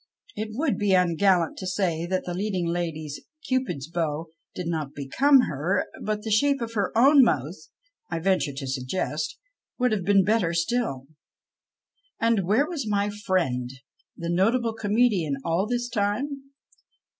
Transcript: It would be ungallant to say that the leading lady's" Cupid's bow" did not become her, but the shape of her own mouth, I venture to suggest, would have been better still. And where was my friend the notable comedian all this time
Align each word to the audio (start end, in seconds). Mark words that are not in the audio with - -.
It 0.35 0.49
would 0.53 0.79
be 0.79 0.95
ungallant 0.95 1.57
to 1.57 1.67
say 1.67 2.07
that 2.07 2.25
the 2.25 2.33
leading 2.33 2.65
lady's" 2.65 3.19
Cupid's 3.47 3.87
bow" 3.87 4.29
did 4.55 4.65
not 4.65 4.95
become 4.95 5.41
her, 5.41 5.85
but 6.01 6.23
the 6.23 6.31
shape 6.31 6.59
of 6.59 6.73
her 6.73 6.91
own 6.97 7.21
mouth, 7.23 7.67
I 8.09 8.17
venture 8.17 8.51
to 8.51 8.65
suggest, 8.65 9.37
would 9.77 9.91
have 9.91 10.03
been 10.03 10.23
better 10.23 10.55
still. 10.55 11.05
And 12.19 12.47
where 12.47 12.67
was 12.67 12.89
my 12.89 13.11
friend 13.11 13.69
the 14.17 14.31
notable 14.31 14.73
comedian 14.73 15.35
all 15.45 15.67
this 15.67 15.87
time 15.87 16.45